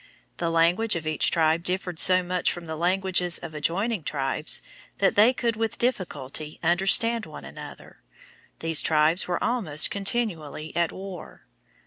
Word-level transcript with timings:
The 0.37 0.49
language 0.49 0.95
of 0.95 1.05
each 1.05 1.29
tribe 1.29 1.63
differed 1.63 1.99
so 1.99 2.23
much 2.23 2.51
from 2.51 2.65
the 2.65 2.75
languages 2.75 3.37
of 3.37 3.53
adjoining 3.53 4.01
tribes 4.03 4.63
that 4.97 5.13
they 5.13 5.31
could 5.31 5.55
with 5.55 5.77
difficulty 5.77 6.59
understand 6.63 7.27
one 7.27 7.45
another. 7.45 8.01
These 8.61 8.81
tribes 8.81 9.27
were 9.27 9.43
almost 9.43 9.91
continually 9.91 10.75
at 10.75 10.91
war. 10.91 11.45